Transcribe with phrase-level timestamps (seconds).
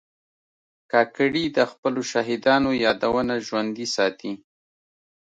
[0.91, 4.31] کاکړي د خپلو شهیدانو یادونه ژوندي ساتي.